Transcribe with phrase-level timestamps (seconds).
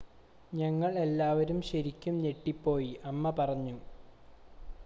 [0.53, 3.77] """ഞങ്ങൾ എല്ലാവരും ശരിക്കും ഞെട്ടിപ്പോയി," അമ്മ പറഞ്ഞു.